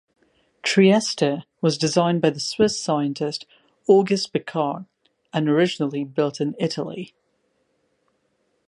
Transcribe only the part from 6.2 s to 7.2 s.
in Italy.